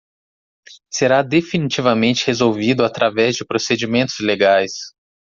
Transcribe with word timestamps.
Será 0.91 1.21
definitivamente 1.21 2.23
resolvido 2.25 2.83
através 2.83 3.35
de 3.35 3.45
procedimentos 3.45 4.15
legais 4.19 4.71